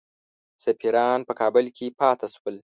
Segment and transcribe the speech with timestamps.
[0.65, 2.55] سفیران په کابل کې پاته شول.